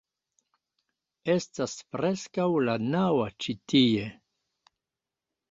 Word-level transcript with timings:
Estas 1.33 1.75
preskaŭ 1.97 2.47
la 2.69 2.77
naŭa 2.87 3.29
ĉi 3.47 3.57
tie 3.75 4.09